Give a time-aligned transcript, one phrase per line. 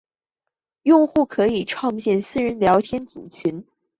[0.81, 3.63] 用户可以创建私人聊天群组。